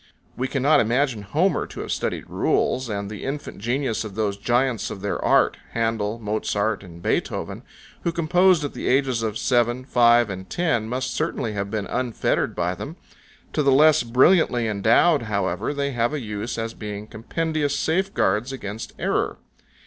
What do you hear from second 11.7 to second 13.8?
unfettered by them: to the